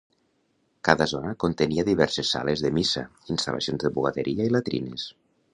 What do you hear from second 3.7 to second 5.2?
de bugaderia i latrines.